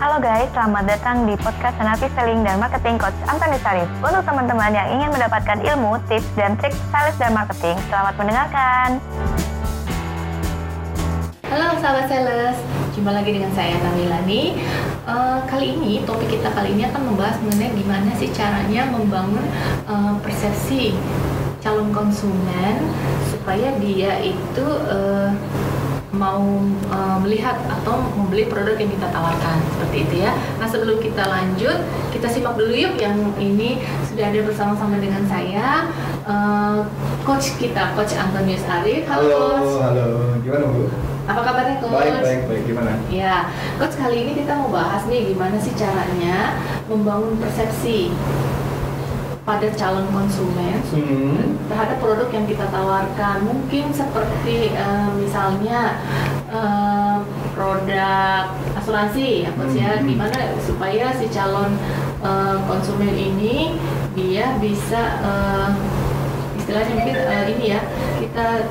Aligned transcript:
Halo 0.00 0.16
guys, 0.16 0.48
selamat 0.56 0.88
datang 0.88 1.28
di 1.28 1.36
podcast 1.36 1.76
Senapi 1.76 2.08
Selling 2.16 2.40
dan 2.40 2.56
Marketing 2.56 2.96
Coach 2.96 3.12
Antoni 3.28 3.60
Sarif. 3.60 3.84
Untuk 4.00 4.24
teman-teman 4.24 4.72
yang 4.72 4.88
ingin 4.96 5.12
mendapatkan 5.12 5.60
ilmu, 5.60 6.00
tips, 6.08 6.24
dan 6.40 6.56
trik 6.56 6.72
sales 6.88 7.12
dan 7.20 7.36
marketing, 7.36 7.76
selamat 7.92 8.16
mendengarkan. 8.16 8.96
Halo 11.52 11.76
sahabat 11.84 12.08
sales, 12.08 12.56
jumpa 12.96 13.12
lagi 13.12 13.28
dengan 13.28 13.52
saya 13.52 13.76
Tamilani. 13.76 14.56
Uh, 15.04 15.44
kali 15.44 15.76
ini 15.76 16.00
topik 16.08 16.32
kita 16.32 16.48
kali 16.48 16.72
ini 16.72 16.88
akan 16.88 17.12
membahas 17.12 17.36
mengenai 17.44 17.68
gimana 17.76 18.10
sih 18.16 18.32
caranya 18.32 18.88
membangun 18.88 19.44
uh, 19.84 20.16
persepsi 20.24 20.96
calon 21.60 21.92
konsumen 21.92 22.88
supaya 23.28 23.76
dia 23.76 24.16
itu 24.24 24.64
uh, 24.64 25.28
mau 26.10 26.42
uh, 26.90 27.18
melihat 27.22 27.54
atau 27.70 28.02
membeli 28.18 28.50
produk 28.50 28.74
yang 28.74 28.90
kita 28.90 29.06
tawarkan 29.14 29.56
seperti 29.76 29.96
itu 30.06 30.14
ya. 30.26 30.34
Nah 30.58 30.66
sebelum 30.66 30.98
kita 30.98 31.22
lanjut, 31.22 31.78
kita 32.10 32.26
simak 32.26 32.58
dulu 32.58 32.74
yuk 32.74 32.98
yang 32.98 33.14
ini 33.38 33.78
sudah 34.10 34.34
ada 34.34 34.40
bersama-sama 34.42 34.98
dengan 34.98 35.22
saya, 35.30 35.86
uh, 36.26 36.82
coach 37.22 37.54
kita, 37.62 37.94
coach 37.94 38.18
Antonius 38.18 38.66
Arif. 38.66 39.06
Halo, 39.06 39.22
halo, 39.22 39.38
coach. 39.38 39.74
halo. 39.86 40.08
Gimana 40.42 40.64
bu? 40.66 40.82
Apa 41.30 41.40
kabarnya 41.46 41.76
coach? 41.78 41.94
Baik, 41.94 42.14
baik, 42.26 42.40
baik. 42.50 42.62
Gimana? 42.66 42.92
Ya, 43.06 43.46
coach 43.78 43.94
kali 43.94 44.26
ini 44.26 44.32
kita 44.42 44.58
mau 44.58 44.70
bahas 44.74 45.06
nih 45.06 45.30
gimana 45.30 45.56
sih 45.62 45.74
caranya 45.78 46.58
membangun 46.90 47.38
persepsi 47.38 48.10
pada 49.44 49.66
calon 49.72 50.06
konsumen 50.12 50.78
hmm. 50.92 51.56
terhadap 51.66 51.96
produk 51.98 52.28
yang 52.30 52.46
kita 52.46 52.64
tawarkan. 52.68 53.36
Mungkin 53.44 53.88
seperti 53.92 54.76
uh, 54.76 55.08
misalnya 55.16 55.96
uh, 56.52 57.24
produk 57.56 58.52
asuransi, 58.76 59.48
ya 59.48 59.50
coach 59.56 59.76
ya, 59.76 59.98
hmm. 59.98 60.06
gimana 60.06 60.38
supaya 60.60 61.12
si 61.16 61.26
calon 61.32 61.76
uh, 62.20 62.60
konsumen 62.68 63.12
ini 63.16 63.76
dia 64.12 64.56
bisa 64.60 65.20
uh, 65.24 65.72
istilahnya 66.60 66.92
mungkin 67.00 67.16
uh, 67.16 67.44
ini 67.48 67.64
ya 67.76 67.80
kita 68.20 68.68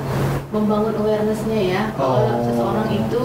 membangun 0.50 0.98
awarenessnya 0.98 1.61
ya 1.61 1.83
kalau 1.94 2.26
oh. 2.26 2.42
seseorang 2.42 2.89
itu 2.89 3.23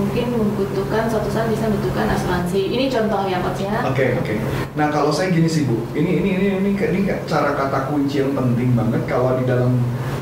mungkin 0.00 0.26
membutuhkan 0.32 1.04
suatu 1.12 1.28
saat 1.28 1.52
bisa 1.52 1.68
membutuhkan 1.68 2.08
asuransi. 2.08 2.72
Ini 2.72 2.88
contoh 2.88 3.28
ya 3.28 3.38
coach 3.44 3.68
ya. 3.68 3.84
Oke 3.84 3.92
okay, 3.92 4.08
oke. 4.16 4.24
Okay. 4.24 4.38
Nah 4.74 4.88
kalau 4.88 5.12
saya 5.12 5.28
gini 5.28 5.46
sih 5.46 5.68
bu, 5.68 5.76
ini 5.92 6.24
ini 6.24 6.30
ini 6.40 6.46
ini 6.56 6.70
ini 6.72 7.00
cara 7.28 7.52
kata 7.52 7.92
kunci 7.92 8.24
yang 8.24 8.32
penting 8.32 8.72
banget 8.72 9.04
kalau 9.04 9.36
di 9.36 9.44
dalam 9.44 9.76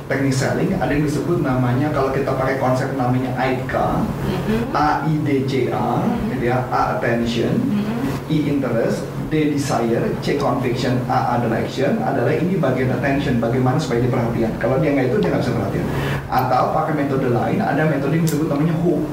teknik 0.08 0.32
selling 0.32 0.72
ada 0.72 0.88
yang 0.88 1.04
disebut 1.04 1.44
namanya 1.44 1.92
kalau 1.92 2.08
kita 2.10 2.32
pakai 2.32 2.56
konsep 2.56 2.88
namanya 2.96 3.28
AIDCA, 3.36 4.02
mm-hmm. 4.02 4.60
A 4.72 5.04
I 5.04 5.14
D 5.20 5.28
C 5.44 5.68
A, 5.68 6.00
mm-hmm. 6.00 6.32
gitu 6.32 6.44
ya, 6.48 6.64
A 6.72 6.96
attention, 6.96 7.52
mm-hmm. 7.60 8.32
I 8.32 8.38
interest, 8.48 9.04
D 9.28 9.52
desire, 9.52 10.08
C 10.24 10.40
conviction, 10.40 10.96
A 11.12 11.36
adalah 11.36 11.60
action, 11.60 12.00
adalah 12.00 12.32
ini 12.32 12.56
bagian 12.56 12.88
attention, 12.96 13.36
bagaimana 13.36 13.76
supaya 13.76 14.00
dia 14.00 14.08
perhatian. 14.08 14.52
Kalau 14.56 14.80
dia 14.80 14.96
nggak 14.96 15.12
itu 15.12 15.16
dia 15.20 15.28
nggak 15.28 15.42
bisa 15.44 15.52
perhatian. 15.52 15.86
Atau 16.32 16.62
pakai 16.72 16.94
metode 16.96 17.28
lain, 17.28 17.60
ada 17.60 17.82
metode 17.84 18.16
yang 18.16 18.24
disebut 18.24 18.48
namanya 18.48 18.80
hook 18.80 19.04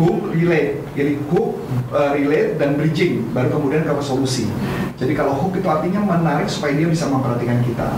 hook 0.00 0.32
relate 0.32 0.80
jadi 0.96 1.20
hook 1.28 1.60
uh, 1.92 2.10
relate 2.16 2.56
dan 2.56 2.74
bridging. 2.74 3.30
Baru 3.30 3.60
kemudian 3.60 3.84
ke 3.86 3.92
solusi. 4.02 4.48
Jadi 4.98 5.12
kalau 5.16 5.32
hook 5.36 5.56
itu 5.56 5.68
artinya 5.68 6.00
menarik 6.02 6.48
supaya 6.48 6.76
dia 6.76 6.88
bisa 6.88 7.08
memperhatikan 7.08 7.60
kita. 7.64 7.88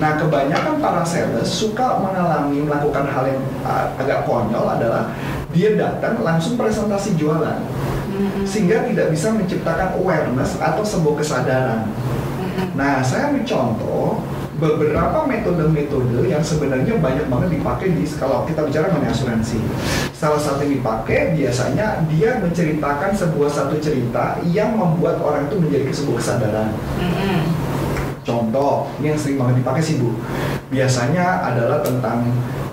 Nah 0.00 0.16
kebanyakan 0.16 0.80
para 0.80 1.02
sales 1.04 1.48
suka 1.48 2.00
mengalami 2.00 2.64
melakukan 2.64 3.04
hal 3.08 3.24
yang 3.28 3.42
uh, 3.64 3.92
agak 3.98 4.24
konyol 4.24 4.64
adalah 4.64 5.12
dia 5.52 5.74
datang 5.74 6.20
langsung 6.20 6.60
presentasi 6.60 7.16
jualan. 7.16 7.64
Sehingga 8.48 8.88
tidak 8.88 9.14
bisa 9.14 9.30
menciptakan 9.30 9.94
awareness 10.00 10.58
atau 10.58 10.82
sebuah 10.82 11.22
kesadaran. 11.22 11.86
Nah 12.74 13.04
saya 13.04 13.30
ambil 13.30 13.44
contoh 13.46 14.22
beberapa 14.58 15.22
metode-metode 15.22 16.26
yang 16.26 16.42
sebenarnya 16.42 16.98
banyak 16.98 17.30
banget 17.30 17.48
dipakai 17.54 17.94
di 17.94 18.04
kalau 18.18 18.42
kita 18.42 18.66
bicara 18.66 18.90
mengenai 18.90 19.14
asuransi. 19.14 19.62
Salah 20.10 20.42
satu 20.42 20.66
yang 20.66 20.82
dipakai 20.82 21.38
biasanya 21.38 22.02
dia 22.10 22.42
menceritakan 22.42 23.14
sebuah 23.14 23.50
satu 23.54 23.78
cerita 23.78 24.42
yang 24.50 24.74
membuat 24.74 25.22
orang 25.22 25.46
itu 25.46 25.62
menjadi 25.62 25.94
sebuah 25.94 26.16
kesadaran. 26.18 26.68
Mm-hmm. 26.98 27.38
Contoh, 28.26 28.90
ini 29.00 29.14
yang 29.14 29.18
sering 29.18 29.38
banget 29.40 29.62
dipakai 29.62 29.80
sih 29.80 29.96
Bu. 29.96 30.12
Biasanya 30.68 31.48
adalah 31.48 31.80
tentang 31.80 32.26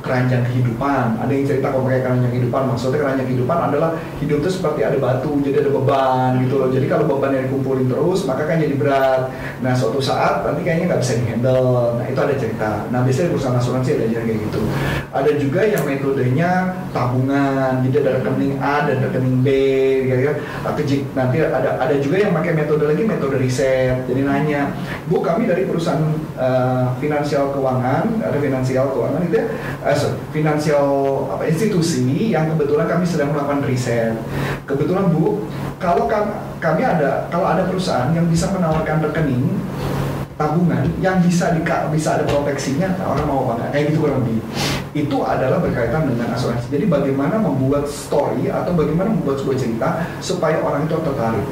keranjang 0.05 0.45
kehidupan. 0.45 1.17
Ada 1.17 1.31
yang 1.33 1.45
cerita 1.49 1.73
kalau 1.73 1.83
pakai 1.89 2.01
keranjang 2.05 2.31
kehidupan, 2.31 2.61
maksudnya 2.69 2.99
keranjang 3.01 3.27
kehidupan 3.27 3.57
adalah 3.57 3.89
hidup 4.21 4.38
itu 4.45 4.49
seperti 4.53 4.81
ada 4.85 4.97
batu, 5.01 5.33
jadi 5.41 5.66
ada 5.66 5.71
beban 5.73 6.31
gitu 6.45 6.55
loh. 6.61 6.69
Jadi 6.69 6.85
kalau 6.85 7.09
beban 7.09 7.33
yang 7.33 7.49
dikumpulin 7.49 7.89
terus, 7.89 8.19
maka 8.29 8.45
kan 8.45 8.61
jadi 8.61 8.75
berat. 8.77 9.33
Nah 9.65 9.73
suatu 9.73 9.97
saat 9.97 10.45
nanti 10.45 10.61
kayaknya 10.61 10.94
nggak 10.94 11.01
bisa 11.01 11.13
dihandle. 11.17 11.97
Nah 11.97 12.05
itu 12.05 12.19
ada 12.21 12.35
cerita. 12.38 12.71
Nah 12.94 13.01
biasanya 13.01 13.29
perusahaan 13.33 13.57
asuransi 13.57 13.89
ada 13.97 14.03
aja 14.05 14.19
kayak 14.21 14.39
gitu. 14.45 14.61
Ada 15.09 15.31
juga 15.41 15.61
yang 15.65 15.83
metodenya 15.88 16.51
tabungan, 16.94 17.81
jadi 17.89 17.95
ada 18.05 18.11
rekening 18.21 18.53
A 18.61 18.75
dan 18.85 18.97
rekening 19.09 19.38
B, 19.41 19.47
gitu 20.05 20.21
kan. 20.29 20.38
Nanti 21.15 21.38
ada 21.41 21.69
ada 21.79 21.95
juga 21.97 22.21
yang 22.21 22.35
pakai 22.35 22.51
metode 22.53 22.83
lagi 22.85 23.03
metode 23.07 23.41
riset. 23.41 24.05
Jadi 24.05 24.21
nanya, 24.21 24.75
bu 25.09 25.23
kami 25.23 25.47
dari 25.49 25.63
perusahaan 25.65 26.03
uh, 26.35 26.94
finansial 26.99 27.55
keuangan, 27.55 28.21
ada 28.21 28.38
finansial 28.38 28.91
keuangan 28.91 29.23
itu 29.25 29.39
ya, 29.39 29.45
uh, 29.81 29.94
finansial 30.29 30.88
apa 31.31 31.47
institusi 31.47 32.31
yang 32.31 32.51
kebetulan 32.53 32.85
kami 32.85 33.07
sedang 33.07 33.31
melakukan 33.31 33.63
riset. 33.66 34.13
Kebetulan 34.67 35.09
Bu, 35.11 35.47
kalau 35.79 36.11
kami 36.59 36.81
ada 36.83 37.25
kalau 37.31 37.47
ada 37.47 37.66
perusahaan 37.67 38.11
yang 38.11 38.28
bisa 38.28 38.51
menawarkan 38.51 39.03
rekening 39.09 39.56
tabungan 40.35 40.83
yang 41.00 41.23
bisa 41.23 41.56
di, 41.56 41.63
bisa 41.95 42.19
ada 42.19 42.28
proteksinya 42.28 42.91
orang 43.07 43.23
mau 43.23 43.56
apa 43.56 43.72
kayak 43.72 43.95
gitu 43.95 44.03
kurang 44.03 44.23
lebih. 44.28 44.44
Itu 44.95 45.28
adalah 45.28 45.59
berkaitan 45.59 46.07
dengan 46.07 46.31
asuransi. 46.35 46.72
Jadi 46.72 46.88
bagaimana 46.88 47.39
membuat 47.39 47.88
story 47.88 48.47
atau 48.47 48.72
bagaimana 48.75 49.12
membuat 49.12 49.44
sebuah 49.44 49.57
cerita 49.59 49.88
supaya 50.23 50.59
orang 50.63 50.88
itu 50.88 50.95
tertarik? 50.95 51.45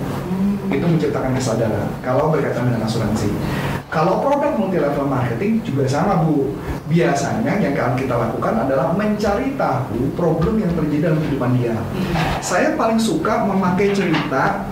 Itu 0.71 0.85
menciptakan 0.87 1.31
kesadaran 1.35 1.87
kalau 1.99 2.31
berkaitan 2.31 2.71
dengan 2.71 2.87
asuransi 2.87 3.31
kalau 3.89 4.23
produk 4.23 4.55
multi 4.55 4.77
level 4.79 5.05
marketing 5.07 5.63
juga 5.65 5.87
sama 5.89 6.23
Bu. 6.23 6.55
Biasanya 6.87 7.57
yang 7.63 7.73
akan 7.73 7.95
kita 7.97 8.15
lakukan 8.15 8.53
adalah 8.67 8.93
mencari 8.93 9.55
tahu 9.55 10.13
problem 10.13 10.61
yang 10.61 10.71
terjadi 10.75 11.11
dalam 11.11 11.19
kehidupan 11.23 11.51
dia. 11.57 11.75
Saya 12.43 12.75
paling 12.77 12.99
suka 12.99 13.47
memakai 13.47 13.95
cerita 13.95 14.67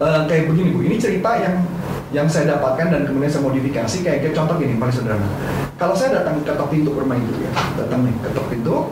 uh, 0.00 0.22
kayak 0.26 0.48
begini 0.50 0.68
Bu. 0.72 0.80
Ini 0.86 0.96
cerita 0.96 1.30
yang 1.36 1.56
yang 2.10 2.26
saya 2.26 2.58
dapatkan 2.58 2.90
dan 2.90 3.02
kemudian 3.06 3.30
saya 3.30 3.46
modifikasi 3.46 3.96
kayak, 4.02 4.18
kayak 4.26 4.34
contoh 4.34 4.58
gini 4.58 4.74
paling 4.80 4.94
sederhana. 4.94 5.28
Kalau 5.78 5.94
saya 5.94 6.20
datang 6.20 6.42
ketok 6.42 6.68
pintu 6.68 6.90
ke 6.90 7.00
rumah 7.00 7.14
itu 7.14 7.38
ya, 7.38 7.50
datang 7.78 8.02
nih 8.02 8.14
ketok 8.18 8.46
pintu, 8.50 8.90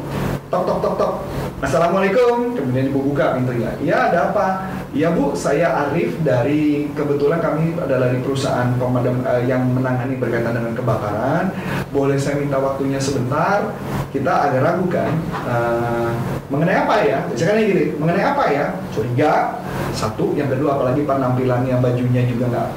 tok 0.49 0.63
tok 0.65 0.79
tok 0.81 0.95
tok 0.97 1.13
Assalamualaikum 1.59 2.57
kemudian 2.57 2.89
ibu 2.89 3.13
buka 3.13 3.37
pintunya 3.37 3.75
iya 3.85 4.09
ada 4.09 4.33
apa 4.33 4.47
iya 4.93 5.13
bu. 5.13 5.33
Saya 5.37 5.89
Arif 5.89 6.17
dari 6.25 6.89
kebetulan 6.93 7.41
kami 7.41 7.77
adalah 7.77 8.13
di 8.13 8.21
perusahaan 8.25 8.73
pemadam 8.77 9.21
uh, 9.25 9.43
yang 9.45 9.65
menangani 9.69 10.17
berkaitan 10.17 10.57
dengan 10.57 10.73
kebakaran. 10.77 11.53
Boleh 11.93 12.17
saya 12.21 12.41
minta 12.41 12.61
waktunya 12.61 13.01
sebentar? 13.01 13.73
Kita 14.13 14.49
agak 14.49 14.63
ragu 14.65 14.87
kan? 14.89 15.13
Uh, 15.45 16.08
mengenai 16.49 16.77
apa 16.85 16.95
ya? 17.05 17.19
Misalkan 17.29 17.61
gini 17.65 17.85
mengenai 18.01 18.25
apa 18.25 18.45
ya? 18.49 18.65
Curiga 18.93 19.61
satu. 19.93 20.33
Yang 20.33 20.59
kedua 20.59 20.81
apalagi 20.81 21.05
penampilannya 21.05 21.77
bajunya 21.81 22.25
juga 22.25 22.49
nggak 22.49 22.69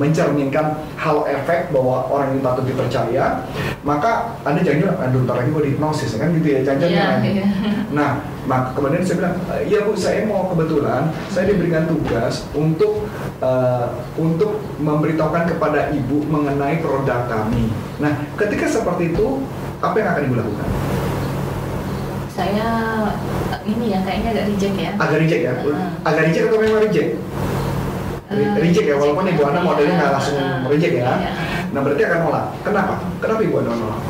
mencerminkan 0.00 0.80
hal 0.96 1.24
efek 1.28 1.68
bahwa 1.70 2.08
orang 2.08 2.36
ini 2.36 2.40
patut 2.40 2.64
dipercaya. 2.64 3.44
Maka 3.84 4.40
anda 4.48 4.64
jangan 4.64 4.96
aduh 5.04 5.24
ntar 5.28 5.44
lagi 5.44 5.50
gue 5.52 5.64
dihipnosis 5.72 6.16
kan 6.16 6.32
gitu 6.32 6.48
ya 6.48 6.60
jangan 6.64 6.88
yeah, 6.88 7.20
yeah. 7.20 7.48
nah 7.92 8.24
maka 8.48 8.76
kemudian 8.76 9.04
saya 9.04 9.16
bilang 9.20 9.36
iya 9.64 9.78
bu 9.84 9.92
saya 9.96 10.24
mau 10.24 10.48
kebetulan 10.52 11.08
saya 11.28 11.52
diberikan 11.52 11.84
tugas 11.88 12.48
untuk 12.56 13.08
uh, 13.44 13.88
untuk 14.16 14.60
memberitahukan 14.80 15.56
kepada 15.56 15.92
ibu 15.92 16.24
mengenai 16.28 16.80
produk 16.80 17.28
kami. 17.28 17.68
Nah 18.00 18.12
ketika 18.36 18.68
seperti 18.68 19.12
itu 19.12 19.44
apa 19.80 19.96
yang 20.00 20.08
akan 20.16 20.22
ibu 20.28 20.34
lakukan 20.40 20.68
saya 22.34 22.68
ini 23.62 23.94
ya 23.94 24.02
kayaknya 24.02 24.28
agak 24.34 24.46
reject 24.50 24.74
ya. 24.74 24.90
Agak 24.98 25.18
reject 25.22 25.42
ya? 25.46 25.52
Uh. 25.62 25.88
agak 26.02 26.22
reject 26.26 26.44
atau 26.50 26.58
memang 26.58 26.82
reject? 26.82 27.10
Uh, 28.26 28.56
reject 28.58 28.86
ya 28.90 28.96
walaupun 28.98 29.30
ibu 29.30 29.42
Ana 29.46 29.60
modelnya 29.62 29.94
nggak 29.94 30.12
langsung 30.18 30.38
uh, 30.42 30.66
reject 30.66 30.94
ya. 30.98 31.06
Iya. 31.14 31.32
nah 31.70 31.80
berarti 31.86 32.02
akan 32.02 32.18
nolak. 32.26 32.44
Kenapa? 32.66 32.94
Kenapa 33.22 33.40
ibu 33.46 33.54
Ana 33.62 33.70
nolak? 33.78 34.00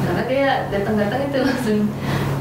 Karena 0.00 0.22
dia 0.24 0.50
datang-datang 0.72 1.20
itu 1.28 1.38
langsung 1.44 1.78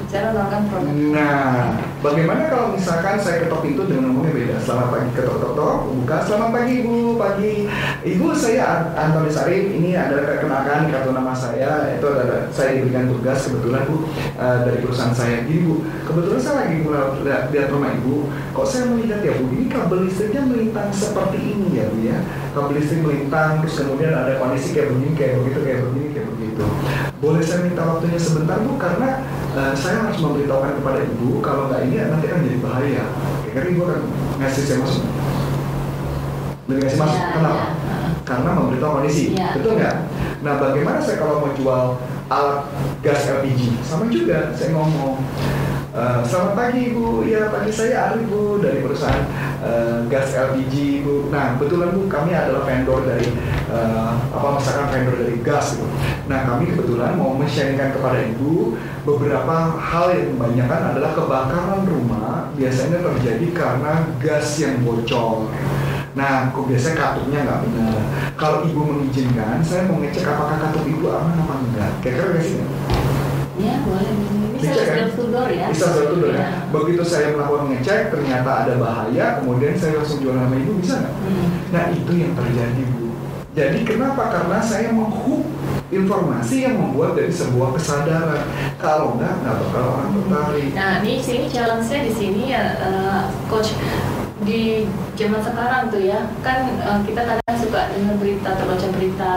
cara 0.09 0.33
menawarkan 0.33 0.61
produk. 0.73 0.93
Nah, 1.13 1.77
bagaimana 2.01 2.41
kalau 2.49 2.73
misalkan 2.73 3.21
saya 3.21 3.45
ketok 3.45 3.61
pintu 3.61 3.85
dengan 3.85 4.09
ngomongnya 4.09 4.33
beda? 4.33 4.55
Selamat 4.57 4.87
pagi, 4.89 5.07
ketok 5.13 5.33
ketok 5.37 5.51
ketok, 5.53 5.77
buka. 5.93 6.17
Selamat 6.25 6.49
pagi 6.49 6.73
ibu, 6.81 6.97
pagi. 7.13 7.53
Ibu 8.01 8.25
saya 8.33 8.63
An- 8.65 8.89
Antoni 8.97 9.29
Sarif. 9.29 9.69
Ini 9.69 9.89
adalah 9.93 10.23
perkenalkan 10.25 10.89
kartu 10.89 11.13
nama 11.13 11.33
saya. 11.37 11.93
Itu 11.93 12.05
adalah 12.09 12.49
saya 12.49 12.81
diberikan 12.81 13.05
tugas 13.05 13.39
kebetulan 13.45 13.85
bu 13.85 14.09
eh, 14.17 14.57
dari 14.65 14.77
perusahaan 14.81 15.13
saya. 15.13 15.45
Jadi 15.45 15.61
bu, 15.61 15.85
kebetulan 15.85 16.41
saya 16.41 16.55
lagi 16.65 16.75
lihat 17.53 17.69
rumah 17.69 17.93
ibu. 17.93 18.33
Kok 18.57 18.65
saya 18.65 18.89
melihat 18.89 19.21
ya 19.21 19.37
bu, 19.37 19.45
ini 19.53 19.65
kabel 19.69 20.09
listriknya 20.09 20.41
melintang 20.49 20.89
seperti 20.89 21.37
ini 21.37 21.67
ya 21.77 21.85
bu 21.85 21.97
ya. 22.01 22.17
Kabel 22.49 22.81
listrik 22.81 23.05
melintang, 23.05 23.61
terus 23.61 23.77
kemudian 23.77 24.09
ada 24.09 24.41
kondisi 24.41 24.73
kayak 24.73 24.89
begini, 24.89 25.13
kayak 25.13 25.33
begitu, 25.37 25.59
kayak 25.61 25.79
begini, 25.85 26.07
kayak 26.17 26.27
begitu. 26.33 26.65
Boleh 27.21 27.43
saya 27.45 27.61
minta 27.61 27.85
waktunya 27.85 28.17
sebentar 28.17 28.57
bu, 28.65 28.73
karena 28.81 29.21
eh, 29.55 29.73
saya 29.73 29.97
harus 30.05 30.17
memberitahukan 30.19 30.77
kepada 30.81 30.99
ibu 31.01 31.41
kalau 31.41 31.69
nggak 31.69 31.81
ini 31.89 31.95
nanti 32.05 32.25
akan 32.29 32.41
jadi 32.45 32.59
bahaya. 32.59 33.03
Karena 33.49 33.67
ibu 33.69 33.81
akan 33.83 33.99
ngasih 34.37 34.63
saya 34.65 34.79
masuk. 34.81 35.05
Beli 36.69 36.79
ngasih 36.85 36.99
masuk, 37.01 37.17
Iya, 37.17 37.29
kenapa? 37.33 37.57
iya. 37.57 37.67
Karena 38.21 38.49
memberitahu 38.53 38.91
kondisi, 39.01 39.23
Iya. 39.33 39.47
betul 39.57 39.73
nggak? 39.73 39.95
Nah, 40.45 40.53
bagaimana 40.61 40.97
saya 41.01 41.17
kalau 41.17 41.41
mau 41.41 41.51
jual 41.57 41.83
alat 42.29 42.61
gas 43.01 43.25
LPG? 43.25 43.61
Sama 43.81 44.05
juga, 44.07 44.53
saya 44.53 44.69
ngomong. 44.77 45.17
"Eh, 45.99 46.23
selamat 46.23 46.53
pagi 46.55 46.95
ibu, 46.95 47.27
ya 47.27 47.51
pagi 47.51 47.75
saya 47.75 48.15
Ari 48.15 48.23
bu 48.31 48.63
dari 48.63 48.79
perusahaan 48.79 49.19
eh, 49.59 49.99
gas 50.07 50.31
LPG 50.31 51.03
bu. 51.03 51.27
Nah 51.27 51.59
kebetulan 51.59 51.91
bu 51.91 52.07
kami 52.07 52.31
adalah 52.31 52.63
vendor 52.63 53.03
dari 53.03 53.27
eh, 53.67 54.11
apa 54.31 54.47
misalkan 54.55 54.87
vendor 54.95 55.19
dari 55.19 55.35
gas 55.43 55.75
gitu. 55.75 55.83
Nah 56.31 56.47
kami 56.47 56.71
kebetulan 56.71 57.19
mau 57.19 57.35
men-sharingkan 57.35 57.91
kepada 57.91 58.15
ibu 58.31 58.79
beberapa 59.03 59.75
hal 59.75 60.15
yang 60.15 60.39
kebanyakan 60.39 60.81
adalah 60.95 61.11
kebakaran 61.11 61.83
rumah 61.83 62.47
biasanya 62.55 63.03
terjadi 63.03 63.47
karena 63.51 63.91
gas 64.23 64.55
yang 64.55 64.79
bocor. 64.87 65.51
Nah, 66.17 66.49
kok 66.51 66.65
biasanya 66.65 66.95
katupnya 66.97 67.39
nggak 67.45 67.59
benar. 67.69 68.01
Kalau 68.33 68.65
ibu 68.65 68.81
mengizinkan, 68.81 69.61
saya 69.61 69.85
mau 69.85 70.01
ngecek 70.01 70.25
apakah 70.25 70.57
katup 70.57 70.83
ibu 70.83 71.05
aman 71.11 71.37
apa 71.37 71.53
enggak. 71.63 71.91
Kira-kira 72.01 72.27
nggak 72.33 72.43
sih? 72.43 72.59
Ya 73.61 73.75
boleh. 73.83 74.39
Ya. 75.49 75.67
Bisa 75.73 75.87
dulu 75.93 76.29
Iya. 76.29 76.39
ya. 76.39 76.47
Begitu 76.69 77.03
saya 77.05 77.27
melakukan 77.33 77.65
ngecek, 77.73 78.01
ternyata 78.13 78.49
ada 78.65 78.73
bahaya, 78.77 79.25
kemudian 79.41 79.73
saya 79.75 79.99
langsung 79.99 80.19
jual 80.21 80.35
sama 80.37 80.55
ibu, 80.55 80.71
bisa 80.79 80.95
nggak? 81.01 81.13
Hmm. 81.25 81.47
Nah, 81.73 81.83
itu 81.93 82.11
yang 82.15 82.33
terjadi, 82.37 82.81
Bu. 82.95 83.05
Jadi 83.57 83.79
kenapa? 83.81 84.23
Karena 84.29 84.61
saya 84.61 84.93
menghook 84.93 85.43
informasi 85.89 86.69
yang 86.69 86.75
membuat 86.77 87.17
dari 87.17 87.33
sebuah 87.33 87.73
kesadaran. 87.75 88.45
Kalau 88.77 89.17
enggak, 89.17 89.33
nggak 89.41 89.55
bakal 89.57 89.83
orang 89.97 90.09
tertarik. 90.15 90.69
Nah, 90.77 90.93
ini 91.01 91.17
sini 91.17 91.45
challenge-nya 91.49 91.99
di 92.05 92.13
sini 92.13 92.41
ya, 92.53 92.63
eh, 92.77 93.21
coach 93.49 93.73
di 94.45 94.85
zaman 95.17 95.41
sekarang 95.43 95.89
tuh 95.91 95.99
ya, 95.99 96.29
kan 96.45 96.77
eh, 96.77 96.99
kita 97.03 97.21
kadang 97.25 97.57
suka 97.59 97.89
dengar 97.91 98.15
berita 98.21 98.47
atau 98.55 98.65
baca 98.69 98.87
berita 98.95 99.33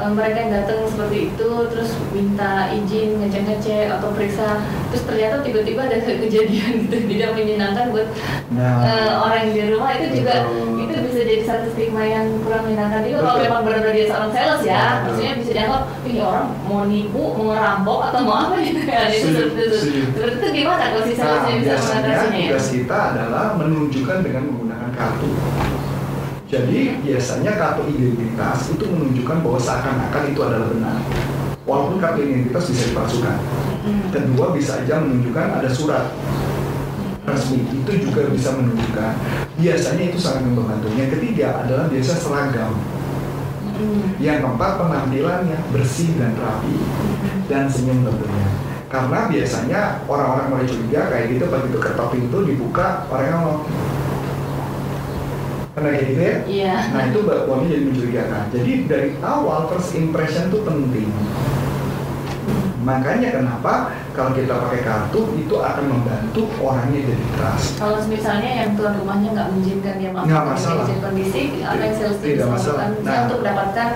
eh, 0.00 0.10
mereka 0.10 0.36
yang 0.40 0.52
datang 0.52 0.78
seperti 0.88 1.18
itu, 1.28 1.50
terus 1.68 1.90
minta 2.10 2.72
izin 2.72 3.20
ngecek-ngecek 3.20 3.86
atau 3.92 4.08
periksa, 4.10 4.64
terus 4.88 5.02
ternyata 5.04 5.44
tiba-tiba 5.44 5.80
ada 5.84 5.96
kejadian 6.24 6.88
gitu 6.88 6.96
tidak 7.06 7.30
menyenangkan 7.36 7.92
buat 7.92 8.08
Nah, 8.50 8.82
eh, 8.82 9.10
orang 9.14 9.46
yang 9.46 9.52
di 9.54 9.62
rumah. 9.70 9.94
Itu 9.94 10.06
juga 10.10 10.42
itu 10.74 10.94
bisa 11.06 11.20
jadi 11.22 11.44
satu 11.46 11.70
stigma 11.70 12.02
yang 12.02 12.26
kurang 12.42 12.66
menyenangkan. 12.66 13.06
Juga 13.06 13.20
kalau 13.22 13.38
memang 13.38 13.60
benar-benar 13.62 13.94
dia 13.94 14.06
seorang 14.10 14.32
sales 14.34 14.62
ya 14.66 14.82
Betul. 14.82 15.02
maksudnya 15.06 15.32
bisa 15.38 15.50
dianggap 15.54 15.82
ini 16.02 16.18
orang 16.18 16.46
mau 16.66 16.82
nipu 16.82 17.22
mau 17.38 17.44
ngerampok 17.54 17.98
atau 18.10 18.20
mau 18.26 18.36
apa 18.42 18.58
gitu 18.58 18.82
ya. 18.82 19.06
Itu 19.06 19.28
seperti 19.30 20.34
itu 20.34 20.46
gimana 20.50 20.84
kalau 20.90 21.04
si 21.06 21.14
Nah, 21.14 21.22
salesnya 21.22 21.52
bisa 21.54 21.70
biasanya 21.70 22.00
mengatasinya 22.00 22.38
ya? 22.42 22.48
tugas 22.50 22.66
kita 22.74 22.98
adalah 23.14 23.44
menunjukkan 23.54 24.18
dengan 24.26 24.42
menggunakan 24.50 24.90
kartu. 24.98 25.28
Jadi 26.50 26.98
biasanya 27.06 27.54
kartu 27.54 27.86
identitas 27.86 28.74
itu 28.74 28.82
menunjukkan 28.82 29.38
bahwa 29.46 29.58
seakan-akan 29.62 30.22
itu 30.34 30.40
adalah 30.42 30.66
benar. 30.66 30.98
Walaupun 31.62 32.02
kartu 32.02 32.26
identitas 32.26 32.66
bisa 32.66 32.90
dipalsukan. 32.90 33.38
Mm. 33.86 34.10
Kedua 34.10 34.50
bisa 34.50 34.82
aja 34.82 34.98
menunjukkan 34.98 35.46
ada 35.62 35.70
surat 35.70 36.10
resmi 37.22 37.62
itu 37.70 38.10
juga 38.10 38.26
bisa 38.34 38.50
menunjukkan. 38.58 39.12
Biasanya 39.62 40.02
itu 40.10 40.18
sangat 40.18 40.42
membantu. 40.42 40.90
Yang 40.98 41.22
ketiga 41.22 41.62
adalah 41.62 41.86
biasa 41.86 42.12
seragam. 42.18 42.74
Mm. 43.78 44.02
Yang 44.18 44.38
keempat 44.42 44.70
penampilannya 44.82 45.58
bersih 45.70 46.10
dan 46.18 46.34
rapi 46.34 46.74
dan 47.46 47.70
senyum 47.70 48.02
tentunya. 48.02 48.50
Karena 48.90 49.30
biasanya 49.30 50.02
orang-orang 50.10 50.46
mulai 50.50 50.66
curiga 50.66 51.14
kayak 51.14 51.30
gitu 51.30 51.46
begitu 51.46 51.78
ketok 51.78 52.10
pintu 52.10 52.42
dibuka 52.42 53.06
orangnya 53.06 53.38
ngomong 53.38 53.62
karena 55.70 55.88
kayak 55.88 56.04
gitu 56.04 56.20
ya. 56.20 56.36
iya 56.44 56.74
Nah 56.90 57.02
itu 57.06 57.18
bawahnya 57.22 57.66
jadi 57.68 57.84
mencurigakan. 57.84 58.42
Jadi 58.50 58.72
dari 58.84 59.08
awal 59.20 59.60
first 59.66 59.94
impression 59.94 60.48
itu 60.48 60.58
penting. 60.60 61.08
Makanya 62.80 63.28
kenapa 63.30 63.92
kalau 64.10 64.32
kita 64.32 64.56
pakai 64.56 64.80
kartu 64.80 65.20
itu 65.36 65.52
akan 65.54 65.84
membantu 65.86 66.48
orangnya 66.58 67.00
jadi 67.04 67.24
trust. 67.36 67.76
kalau 67.76 68.00
misalnya 68.02 68.50
yang 68.56 68.70
tuan 68.72 68.96
rumahnya 68.96 69.28
nggak 69.30 69.48
mengizinkan 69.52 69.94
dia 69.96 70.10
masuk 70.10 70.26
Nggak 70.26 70.42
ke 70.42 70.50
masalah. 70.50 70.84
kondisi 70.98 71.40
apa 71.60 71.76
yang 71.78 71.94
sales 71.94 72.18
Tidak 72.18 72.48
masalah. 72.48 72.84
Nah. 72.98 73.18
untuk 73.22 73.38
mendapatkan 73.38 73.88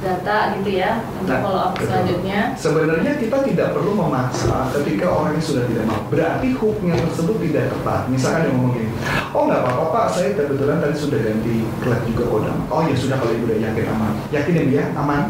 data 0.00 0.36
gitu 0.56 0.70
ya 0.80 1.04
untuk 1.20 1.28
Nah, 1.30 1.40
follow 1.44 1.62
up 1.62 1.72
betul. 1.76 1.86
selanjutnya 1.86 2.40
Sebenarnya 2.56 3.12
kita 3.20 3.36
tidak 3.46 3.68
perlu 3.76 3.92
memaksa 3.94 4.72
ketika 4.72 5.06
orangnya 5.12 5.42
sudah 5.44 5.64
tidak 5.68 5.84
mau. 5.86 6.00
Berarti 6.08 6.48
hooknya 6.56 6.94
tersebut 6.96 7.36
tidak 7.44 7.64
tepat. 7.70 8.00
Misalkan 8.08 8.40
dia 8.48 8.50
ngomong 8.56 8.72
gini, 8.74 8.88
oh 9.36 9.42
nggak 9.46 9.60
apa-apa 9.62 9.84
pak, 9.92 10.06
saya 10.16 10.28
kebetulan 10.34 10.80
tadi 10.80 10.96
sudah 10.96 11.20
ganti 11.20 11.54
klep 11.84 12.00
juga 12.08 12.24
kodam. 12.26 12.58
Oh 12.72 12.82
ya 12.88 12.96
sudah 12.96 13.16
kalau 13.20 13.32
ibu 13.36 13.44
udah 13.46 13.58
yakin 13.60 13.84
aman. 13.92 14.12
Yakin 14.32 14.52
ya 14.56 14.64
ya, 14.80 14.84
aman. 14.96 15.22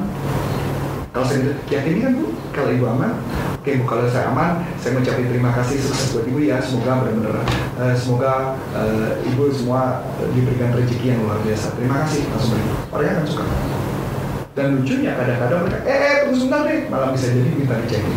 Kalau 1.11 1.26
saya 1.26 1.58
yakin 1.67 1.94
kan 2.06 2.12
bu, 2.14 2.26
kalau 2.55 2.70
ibu 2.70 2.87
aman. 2.87 3.11
Oke 3.58 3.76
bu, 3.76 3.84
kalau 3.84 4.06
saya 4.06 4.31
aman, 4.31 4.62
saya 4.78 4.94
mengucapkan 4.94 5.26
terima 5.26 5.50
kasih 5.58 5.76
sukses 5.82 6.14
buat 6.14 6.25
ibu 6.31 6.38
ya. 6.46 6.62
Semoga 6.62 7.02
benar-benar, 7.02 7.43
eh, 7.82 7.94
semoga 7.99 8.55
eh, 8.78 9.11
ibu 9.26 9.50
semua 9.50 10.06
diberikan 10.32 10.70
rezeki 10.70 11.06
yang 11.19 11.20
luar 11.26 11.43
biasa. 11.43 11.75
Terima 11.75 12.06
kasih 12.06 12.31
langsung 12.31 12.55
pergi. 12.55 12.70
Orangnya 12.94 13.12
akan 13.19 13.26
suka. 13.26 13.44
Dan 14.61 14.77
lucunya 14.77 15.17
kadang-kadang 15.17 15.65
mereka, 15.65 15.79
eh, 15.89 15.97
eh 15.97 16.15
tunggu 16.29 16.37
sebentar 16.37 16.61
deh, 16.69 16.81
malah 16.93 17.09
bisa 17.17 17.33
jadi 17.33 17.51
minta 17.57 17.81
dicekin. 17.81 18.17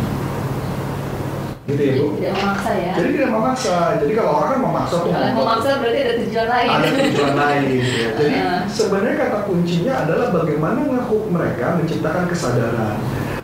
Gitu 1.64 1.80
ya 1.80 1.94
bu. 1.96 2.06
Jadi 2.20 2.28
tidak 2.28 2.36
memaksa 2.36 2.70
ya 2.76 2.92
Jadi 2.92 3.08
tidak 3.16 3.30
memaksa. 3.32 3.76
Jadi 3.96 4.12
kalau 4.12 4.32
orang 4.36 4.50
kan 4.52 4.60
memaksa 4.60 4.94
tuh. 5.00 5.12
kalau 5.16 5.32
memaksa 5.32 5.68
berarti 5.80 5.98
ada 6.04 6.14
tujuan 6.20 6.48
lain 6.52 6.68
ada 6.68 6.88
tujuan 6.92 7.34
lain. 7.40 7.62
ya. 7.64 8.08
Jadi 8.20 8.36
sebenarnya 8.68 9.14
kata 9.16 9.38
kuncinya 9.48 9.92
adalah 10.04 10.26
bagaimana 10.36 10.80
ngehook 10.84 11.24
mereka 11.32 11.66
menciptakan 11.80 12.24
kesadaran. 12.28 12.96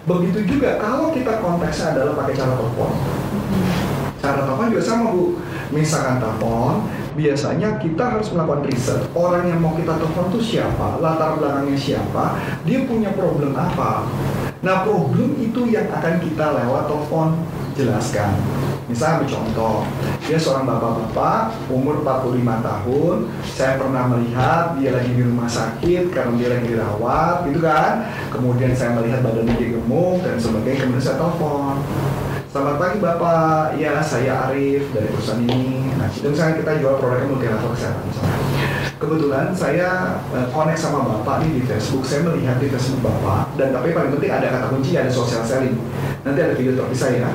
Begitu 0.05 0.38
juga 0.44 0.76
kalau 0.76 1.17
kita 1.17 1.32
konteksnya 1.41 1.96
adalah 1.96 2.12
pakai 2.20 2.35
cara 2.37 2.53
telepon. 2.53 2.91
Cara 4.20 4.41
telepon 4.44 4.67
juga 4.69 4.82
sama 4.85 5.05
bu. 5.17 5.25
Misalkan 5.73 6.20
telepon, 6.20 6.84
biasanya 7.20 7.77
kita 7.77 8.17
harus 8.17 8.32
melakukan 8.32 8.65
riset. 8.65 9.05
Orang 9.12 9.44
yang 9.44 9.60
mau 9.60 9.77
kita 9.77 10.00
telepon 10.00 10.32
tuh 10.32 10.41
siapa, 10.41 10.96
latar 11.05 11.36
belakangnya 11.36 11.77
siapa, 11.77 12.41
dia 12.65 12.89
punya 12.89 13.12
problem 13.12 13.53
apa. 13.53 14.08
Nah 14.65 14.84
problem 14.89 15.36
itu 15.36 15.69
yang 15.69 15.93
akan 15.93 16.17
kita 16.24 16.46
lewat 16.65 16.89
telepon 16.89 17.36
jelaskan. 17.77 18.32
Misalnya 18.91 19.22
contoh, 19.31 19.86
dia 20.27 20.34
seorang 20.34 20.67
bapak-bapak 20.67 21.55
umur 21.70 22.03
45 22.03 22.58
tahun, 22.58 23.17
saya 23.46 23.79
pernah 23.79 24.10
melihat 24.10 24.74
dia 24.82 24.91
lagi 24.91 25.15
di 25.15 25.22
rumah 25.22 25.46
sakit 25.46 26.10
karena 26.10 26.34
dia 26.34 26.48
lagi 26.50 26.67
dirawat 26.74 27.46
gitu 27.46 27.60
kan. 27.62 28.10
Kemudian 28.34 28.74
saya 28.74 28.98
melihat 28.98 29.22
badannya 29.22 29.55
dia 29.55 29.79
gemuk 29.79 30.27
dan 30.27 30.34
sebagainya, 30.43 30.91
kemudian 30.91 31.05
saya 31.06 31.17
telepon. 31.22 31.74
Selamat 32.50 32.82
pagi 32.82 32.98
Bapak, 32.98 33.78
ya 33.78 34.02
saya 34.02 34.50
Arif 34.50 34.90
dari 34.90 35.06
perusahaan 35.06 35.38
ini. 35.38 35.86
Nah, 35.94 36.10
itu 36.10 36.34
misalnya 36.34 36.58
kita 36.58 36.82
jual 36.82 36.98
produknya 36.98 37.30
multi 37.30 37.46
level 37.46 37.70
kesehatan. 37.70 38.10
Kebetulan 38.98 39.54
saya 39.54 40.19
eh, 40.34 40.50
connect 40.50 40.82
sama 40.82 41.06
Bapak 41.06 41.46
nih 41.46 41.54
di 41.54 41.62
Facebook, 41.62 42.02
saya 42.02 42.26
melihat 42.26 42.58
di 42.58 42.66
Facebook 42.66 43.06
Bapak 43.06 43.54
dan 43.54 43.70
tapi 43.70 43.94
paling 43.94 44.19
penting 44.19 44.34
ada 44.34 44.50
kata 44.50 44.66
kunci 44.66 44.98
ada 44.98 45.06
social 45.06 45.46
selling. 45.46 45.78
Nanti 46.26 46.42
ada 46.42 46.58
video 46.58 46.74
terpisah 46.74 47.22
ya. 47.22 47.30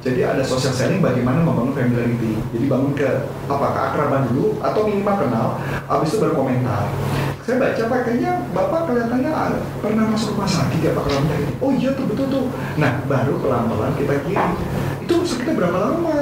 Jadi 0.00 0.24
ada 0.24 0.40
social 0.40 0.72
selling 0.72 1.04
bagaimana 1.04 1.44
membangun 1.44 1.76
familiarity. 1.76 2.32
Jadi 2.56 2.64
bangun 2.64 2.96
ke 2.96 3.28
apa 3.44 3.68
keakraban 3.68 4.32
dulu 4.32 4.64
atau 4.64 4.80
minimal 4.88 5.28
kenal, 5.28 5.48
habis 5.92 6.08
itu 6.16 6.24
berkomentar. 6.24 6.88
Saya 7.44 7.60
baca 7.60 7.82
pak 7.92 8.00
kayaknya 8.08 8.32
bapak 8.56 8.80
kelihatannya 8.88 9.28
ada- 9.28 9.64
pernah 9.84 10.08
masuk 10.08 10.32
rumah 10.32 10.48
sakit 10.48 10.80
ya 10.80 10.96
pak 10.96 11.04
kalau 11.04 11.20
penyakit. 11.28 11.48
Oh 11.60 11.70
iya 11.76 11.90
tuh 11.92 12.08
betul 12.08 12.26
tuh. 12.32 12.44
Nah 12.80 13.04
baru 13.04 13.36
pelan-pelan 13.36 13.92
kita 14.00 14.16
kirim. 14.24 14.50
Itu 15.04 15.14
sakitnya 15.28 15.52
berapa 15.52 15.76
lama? 15.76 16.20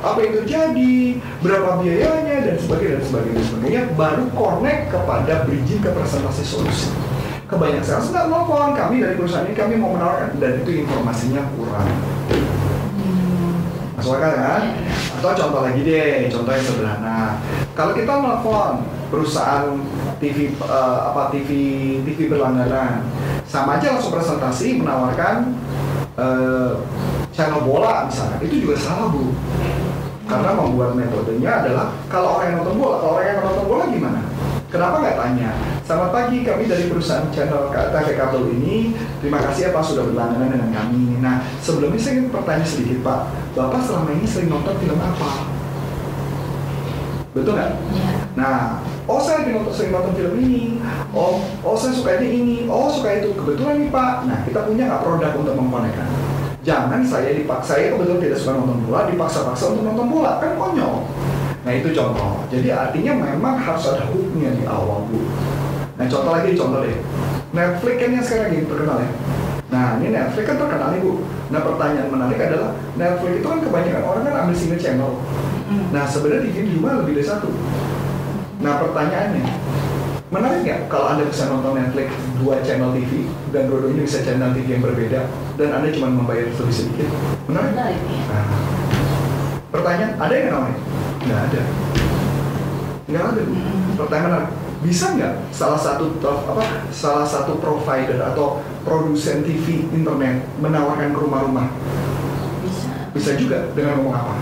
Apa 0.00 0.18
yang 0.24 0.32
terjadi? 0.40 1.20
Berapa 1.44 1.84
biayanya 1.84 2.36
dan 2.48 2.56
sebagainya 2.56 2.96
dan 2.96 3.04
sebagainya 3.04 3.36
dan 3.36 3.46
sebagainya. 3.52 3.82
Baru 3.92 4.24
connect 4.32 4.82
kepada 4.88 5.34
bridging 5.44 5.80
ke 5.84 5.90
presentasi 5.92 6.44
solusi. 6.48 6.88
Kebanyakan 7.44 7.84
sales 7.84 8.08
nggak 8.08 8.26
nelfon 8.32 8.72
kami 8.72 9.04
dari 9.04 9.14
perusahaan 9.20 9.44
ini 9.44 9.52
kami 9.52 9.76
mau 9.76 9.92
menawarkan 9.92 10.40
dan 10.40 10.64
itu 10.64 10.80
informasinya 10.80 11.44
kurang. 11.60 11.92
Masuk 14.00 14.16
akal 14.16 14.32
kan? 14.32 14.62
Atau 15.20 15.32
contoh 15.36 15.60
lagi 15.60 15.80
deh, 15.84 16.32
contoh 16.32 16.52
yang 16.56 16.64
sederhana. 16.64 17.36
Kalau 17.76 17.92
kita 17.92 18.12
nelfon 18.16 18.74
perusahaan 19.14 19.78
TV 20.18 20.50
uh, 20.58 21.14
apa 21.14 21.30
TV 21.30 21.50
TV 22.02 22.26
berlangganan, 22.26 23.06
sama 23.46 23.78
aja 23.78 23.94
langsung 23.94 24.10
presentasi 24.10 24.82
menawarkan 24.82 25.54
uh, 26.18 26.82
channel 27.30 27.62
bola 27.62 28.10
misalnya, 28.10 28.42
itu 28.42 28.66
juga 28.66 28.74
salah 28.82 29.14
bu. 29.14 29.30
Karena 30.24 30.56
membuat 30.56 30.96
metodenya 30.98 31.62
adalah 31.62 31.94
kalau 32.10 32.40
orang 32.40 32.46
yang 32.50 32.56
nonton 32.64 32.76
bola, 32.80 32.96
kalau 32.98 33.12
orang 33.20 33.26
yang 33.28 33.38
nonton 33.44 33.64
bola 33.70 33.84
gimana? 33.86 34.20
Kenapa 34.72 34.98
nggak 34.98 35.18
tanya? 35.22 35.50
Selamat 35.86 36.10
pagi, 36.10 36.42
kami 36.42 36.66
dari 36.66 36.90
perusahaan 36.90 37.30
channel 37.30 37.70
TV 37.70 38.08
Kabel 38.18 38.42
ini. 38.58 38.90
Terima 39.22 39.38
kasih 39.38 39.68
ya 39.68 39.70
Pak 39.70 39.84
sudah 39.86 40.02
berlangganan 40.10 40.50
dengan 40.50 40.70
kami. 40.74 41.22
Nah, 41.22 41.46
sebelumnya 41.62 42.00
saya 42.02 42.18
ingin 42.18 42.34
bertanya 42.34 42.66
sedikit 42.66 42.98
Pak. 43.06 43.20
Bapak 43.54 43.86
selama 43.86 44.10
ini 44.18 44.26
sering 44.26 44.50
nonton 44.50 44.74
film 44.82 44.98
apa? 44.98 45.53
Betul 47.34 47.58
nggak? 47.58 47.70
Iya. 47.90 48.08
Nah, 48.38 48.58
oh 49.10 49.18
saya 49.18 49.42
lagi 49.42 49.50
nonton, 49.58 49.74
sering 49.74 49.90
nonton 49.90 50.14
film 50.14 50.34
ini. 50.38 50.78
Oh, 51.10 51.42
oh 51.66 51.74
saya 51.74 51.90
suka 51.90 52.22
ini 52.22 52.28
ini. 52.38 52.56
Oh 52.70 52.86
suka 52.94 53.18
itu. 53.18 53.34
Kebetulan 53.34 53.82
nih 53.82 53.90
Pak. 53.90 54.14
Nah, 54.30 54.38
kita 54.46 54.62
punya 54.62 54.86
nggak 54.86 55.02
produk 55.02 55.32
untuk 55.34 55.54
mengkonekkan? 55.58 56.06
Jangan 56.64 57.04
saya 57.04 57.36
dipaksa, 57.36 57.76
saya 57.76 57.92
kebetulan 57.92 58.22
tidak 58.24 58.38
suka 58.40 58.52
nonton 58.56 58.78
bola, 58.88 59.04
dipaksa-paksa 59.10 59.64
untuk 59.74 59.84
nonton 59.84 60.06
bola. 60.08 60.40
Kan 60.40 60.56
konyol. 60.56 60.94
Nah 61.64 61.72
itu 61.72 61.88
contoh. 61.96 62.44
Jadi 62.52 62.68
artinya 62.70 63.12
memang 63.16 63.56
harus 63.56 63.84
ada 63.88 64.04
hooknya 64.08 64.52
di 64.52 64.64
awal 64.68 65.04
bu. 65.08 65.20
Nah 65.96 66.06
contoh 66.08 66.32
lagi 66.32 66.56
contoh 66.56 66.84
deh. 66.84 66.96
Netflix 67.56 67.96
kan 68.00 68.10
yang 68.12 68.24
sekarang 68.24 68.44
lagi 68.52 68.58
terkenal 68.68 68.96
ya. 69.00 69.10
Nah 69.74 69.98
ini 69.98 70.14
Netflix 70.14 70.46
kan 70.46 70.54
terkenal 70.54 70.94
nih 70.94 71.02
bu. 71.02 71.26
Nah 71.50 71.60
pertanyaan 71.66 72.06
menarik 72.06 72.38
adalah 72.38 72.70
Netflix 72.94 73.42
itu 73.42 73.46
kan 73.50 73.58
kebanyakan 73.58 74.02
orang 74.06 74.22
kan 74.22 74.34
ambil 74.46 74.54
single 74.54 74.78
channel. 74.78 75.10
Nah 75.90 76.06
sebenarnya 76.06 76.46
di 76.46 76.78
rumah 76.78 77.02
lebih 77.02 77.18
dari 77.18 77.26
satu. 77.26 77.50
Nah 78.62 78.78
pertanyaannya, 78.78 79.42
menarik 80.30 80.62
nggak 80.62 80.80
kalau 80.86 81.18
anda 81.18 81.26
bisa 81.26 81.50
nonton 81.50 81.74
Netflix 81.74 82.14
dua 82.38 82.62
channel 82.62 82.94
TV 82.94 83.26
dan 83.50 83.66
dua-duanya 83.66 84.02
bisa 84.06 84.22
channel 84.22 84.54
TV 84.54 84.78
yang 84.78 84.84
berbeda 84.86 85.20
dan 85.58 85.68
anda 85.74 85.90
cuma 85.90 86.06
membayar 86.14 86.46
lebih 86.54 86.70
sedikit? 86.70 87.10
Menarik? 87.50 87.74
Menarik 87.74 87.98
ya. 87.98 88.22
Nah, 88.30 88.46
pertanyaan 89.74 90.12
ada 90.22 90.34
yang 90.38 90.50
namanya? 90.54 90.80
Nggak 91.26 91.40
ada. 91.50 91.62
Nggak 93.10 93.24
ada. 93.26 93.40
Bu. 93.42 93.54
Pertanyaan 93.98 94.46
bisa 94.84 95.16
nggak 95.16 95.48
salah 95.48 95.80
satu 95.80 96.12
apa 96.20 96.84
salah 96.92 97.24
satu 97.24 97.56
provider 97.56 98.20
atau 98.20 98.60
produsen 98.84 99.40
TV 99.40 99.88
internet 99.88 100.44
menawarkan 100.60 101.16
ke 101.16 101.18
rumah-rumah? 101.24 101.72
Bisa. 102.60 102.92
Bisa 103.16 103.30
juga 103.40 103.72
dengan 103.72 104.04
ngomong 104.04 104.12
apa? 104.12 104.34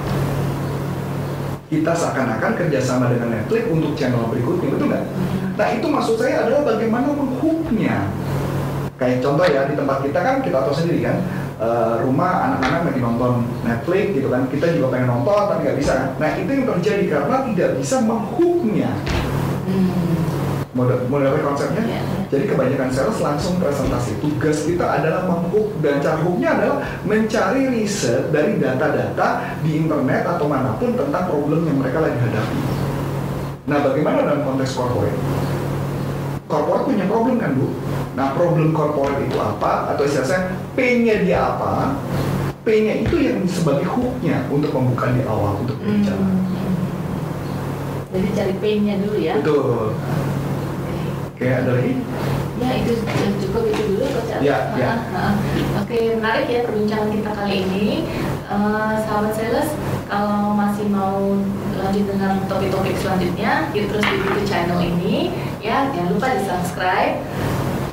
Kita 1.71 1.95
seakan-akan 1.95 2.53
kerjasama 2.59 3.09
dengan 3.15 3.39
Netflix 3.39 3.65
untuk 3.71 3.95
channel 3.95 4.29
berikutnya, 4.29 4.69
betul 4.75 4.87
nggak? 4.91 5.05
Nah 5.57 5.69
itu 5.73 5.87
maksud 5.89 6.19
saya 6.19 6.45
adalah 6.45 6.75
bagaimana 6.75 7.07
menghooknya. 7.15 8.11
Kayak 8.99 9.23
contoh 9.23 9.47
ya 9.47 9.63
di 9.71 9.75
tempat 9.79 9.99
kita 10.03 10.21
kan 10.21 10.37
kita 10.43 10.59
tahu 10.59 10.75
sendiri 10.75 11.01
kan 11.07 11.17
uh, 11.63 12.03
rumah 12.03 12.51
anak-anak 12.51 12.91
lagi 12.91 13.01
nonton 13.01 13.33
Netflix 13.63 14.05
gitu 14.15 14.29
kan 14.29 14.43
kita 14.51 14.75
juga 14.75 14.99
pengen 14.99 15.09
nonton 15.11 15.43
tapi 15.55 15.71
nggak 15.71 15.79
bisa 15.79 15.93
kan. 15.95 16.09
Nah 16.19 16.31
itu 16.35 16.51
yang 16.51 16.67
terjadi 16.67 17.05
karena 17.07 17.37
tidak 17.47 17.71
bisa 17.79 17.97
menghooknya. 18.03 18.91
Hmm. 19.67 19.91
Model, 20.73 21.05
model 21.13 21.37
konsepnya. 21.45 21.85
Iya. 21.85 22.01
Jadi 22.33 22.45
kebanyakan 22.49 22.89
sales 22.89 23.21
langsung 23.21 23.61
presentasi. 23.61 24.17
Tugas 24.25 24.65
kita 24.65 24.89
adalah 24.89 25.29
menghook 25.29 25.69
dan 25.85 26.01
cara 26.01 26.17
hooknya 26.25 26.49
adalah 26.57 26.79
mencari 27.05 27.69
riset 27.69 28.33
dari 28.33 28.57
data-data 28.57 29.61
di 29.61 29.85
internet 29.85 30.25
atau 30.25 30.49
mana 30.49 30.73
pun 30.81 30.97
tentang 30.97 31.29
problem 31.29 31.69
yang 31.69 31.77
mereka 31.77 32.01
lagi 32.01 32.17
hadapi. 32.17 32.59
Nah, 33.69 33.79
bagaimana 33.85 34.25
dalam 34.25 34.43
konteks 34.49 34.73
corporate? 34.73 35.19
Corporate 36.49 36.85
punya 36.89 37.05
problem 37.05 37.37
kan, 37.37 37.53
Bu? 37.53 37.69
Nah, 38.17 38.33
problem 38.33 38.73
corporate 38.73 39.29
itu 39.29 39.37
apa? 39.37 39.93
Atau 39.93 40.09
istilahnya 40.09 40.57
P-nya 40.73 41.15
dia 41.21 41.39
apa? 41.53 42.01
P-nya 42.65 43.05
itu 43.05 43.21
yang 43.21 43.45
sebagai 43.45 43.93
hooknya 43.93 44.49
untuk 44.49 44.73
membuka 44.73 45.13
di 45.13 45.21
awal 45.29 45.61
untuk 45.61 45.77
berbicara. 45.85 46.17
Hmm. 46.17 46.72
Jadi 48.13 48.29
cari 48.37 48.55
pain-nya 48.61 48.95
dulu 49.01 49.17
ya. 49.17 49.35
Betul. 49.41 49.97
Oke, 51.33 51.47
ada 51.49 51.71
lagi? 51.73 51.93
Ya 52.63 52.71
itu 52.79 52.93
yang 53.03 53.35
cukup 53.43 53.63
itu 53.73 53.83
dulu 53.91 54.05
Coach. 54.07 54.39
Ya, 54.45 54.71
ya. 54.79 54.87
Ah, 55.11 55.33
ah. 55.33 55.35
Oke 55.83 56.15
menarik 56.15 56.47
ya 56.47 56.61
perbincangan 56.63 57.11
kita 57.11 57.31
kali 57.35 57.55
ini. 57.67 58.07
Eh, 58.53 58.95
sahabat 59.09 59.33
sales 59.35 59.73
kalau 60.07 60.55
masih 60.55 60.87
mau 60.93 61.41
lanjut 61.75 62.05
dengan 62.05 62.37
topik-topik 62.47 62.95
selanjutnya, 63.01 63.67
yuk 63.73 63.91
terus 63.91 64.05
diikuti 64.07 64.45
channel 64.47 64.79
ini. 64.79 65.33
Ya 65.59 65.89
jangan 65.91 66.15
lupa 66.15 66.37
di 66.37 66.45
subscribe, 66.45 67.17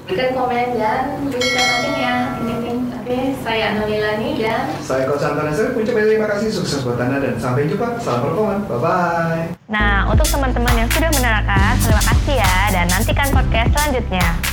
berikan 0.05 0.29
komen 0.35 0.67
dan 0.77 1.17
bunyikan 1.25 1.63
loncengnya. 1.65 2.15
Ting. 2.43 2.68
Oke, 3.09 3.33
saya 3.41 3.73
Anu 3.73 3.89
Lilani 3.89 4.37
dan 4.37 4.69
Saya 4.85 5.09
Coach 5.09 5.25
Antara 5.25 5.49
Saya 5.49 5.73
ucapkan 5.73 6.05
terima 6.05 6.29
kasih 6.29 6.53
sukses 6.53 6.85
buat 6.85 7.01
Anda 7.01 7.17
dan 7.17 7.41
sampai 7.41 7.65
jumpa. 7.65 7.97
Salam 7.97 8.21
performa. 8.21 8.61
Bye-bye. 8.69 9.57
Nah, 9.65 10.05
untuk 10.13 10.29
teman-teman 10.29 10.77
yang 10.77 10.89
sudah 10.93 11.09
menerangkan, 11.17 11.73
terima 11.81 12.05
kasih 12.05 12.37
ya 12.37 12.57
dan 12.69 12.85
nantikan 12.85 13.33
podcast 13.33 13.73
selanjutnya. 13.73 14.48